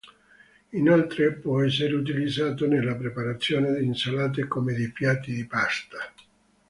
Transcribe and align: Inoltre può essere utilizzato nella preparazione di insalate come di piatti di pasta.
Inoltre 0.69 1.31
può 1.33 1.61
essere 1.61 1.93
utilizzato 1.93 2.65
nella 2.65 2.95
preparazione 2.95 3.77
di 3.77 3.85
insalate 3.85 4.47
come 4.47 4.73
di 4.73 4.91
piatti 4.91 5.31
di 5.31 5.45
pasta. 5.45 6.11